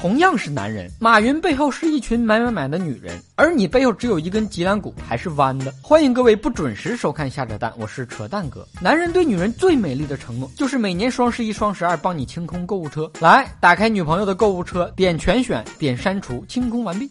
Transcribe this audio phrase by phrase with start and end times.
[0.00, 5.74] 同样是男人，马云背后是一群买买买的女人，而你背后只有一根脊梁骨还是弯的。
[5.82, 8.64] 欢迎各位不准时收看下扯蛋，我是扯蛋哥。
[8.80, 13.10] 男人对女人最美丽的承诺，就是每年双十一、双十二帮你清空购物车。
[13.18, 17.10] 来，打开女朋友的购物车，点全选，点删除，清空完毕。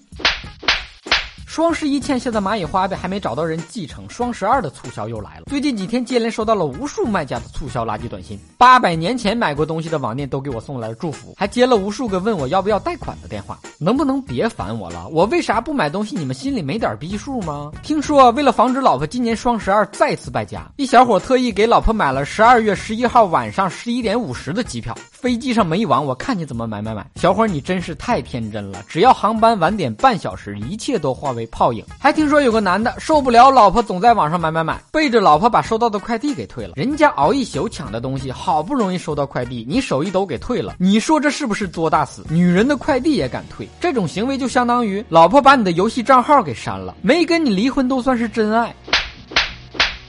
[1.57, 5.45] 双十一欠下的蚂蚁花呗还没找到人继承，双十二的促销又来了。
[5.47, 13.57] 最近几天接连收到了无数卖家的促销垃圾短信，八百年前买过东西的网店都给我送来了祝福，还接了无数个问我要不要贷款的电话。
[13.79, 15.07] 能不能别烦我了？
[15.07, 16.15] 我为啥不买东西？
[16.15, 17.71] 你们心里没点逼数吗？
[17.81, 27.03] 听说为了防止老婆今年双十二再次败家，一小伙特意给老婆买了十二月十一号晚上十一点五十的机票，飞机上没网，我看你怎么买买买。
[27.15, 31.46] 小伙你真是太天真了，只要航班晚点半小时，一切都化为。
[31.47, 36.73] 泡影，还听说有个男的受不了老婆总在网上买买买，背着老婆把收到的快递给退了。
[36.75, 42.23] 人家熬一宿抢的东西，好不容易收到快递，你手一抖给退了，你说这是不是作大死？
[42.29, 48.75] 女人的快递也敢退，这种行为就相当于老婆把你的游戏账号给删了，没跟你离婚都算是真爱。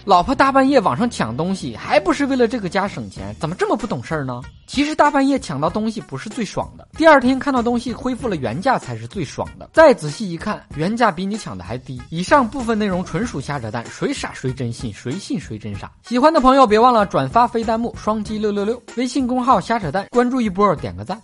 [0.09, 3.37] 老婆大半夜网上抢东西，还不是为了这个家省钱？
[3.39, 4.41] 怎么这么不懂事儿呢？
[4.67, 9.69] 其实大半夜抢到东西不是最爽的，第二天看到东西恢复了原价才是最爽的。
[9.71, 12.01] 再仔细一看，原价比你抢的还低。
[12.09, 15.93] 以上部分内容纯属瞎扯淡，谁傻谁真信，谁信谁真傻。
[16.07, 18.83] 喜欢的朋友别忘了转发飞弹幕，双击六六六。
[18.97, 21.21] 微信公号瞎扯淡，关注一波，点个赞。